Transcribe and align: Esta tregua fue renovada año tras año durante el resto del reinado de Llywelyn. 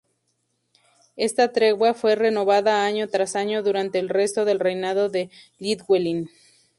Esta 1.15 1.53
tregua 1.53 1.93
fue 1.93 2.15
renovada 2.15 2.83
año 2.87 3.07
tras 3.07 3.35
año 3.35 3.61
durante 3.61 3.99
el 3.99 4.09
resto 4.09 4.45
del 4.45 4.59
reinado 4.59 5.09
de 5.09 5.29
Llywelyn. 5.59 6.31